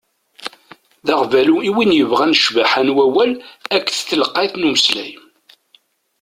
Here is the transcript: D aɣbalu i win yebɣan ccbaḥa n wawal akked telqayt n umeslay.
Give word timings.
D 1.05 1.07
aɣbalu 1.13 1.55
i 1.67 1.69
win 1.75 1.95
yebɣan 1.95 2.37
ccbaḥa 2.39 2.81
n 2.87 2.93
wawal 2.95 3.31
akked 3.75 3.95
telqayt 4.09 4.53
n 4.55 4.67
umeslay. 4.69 5.11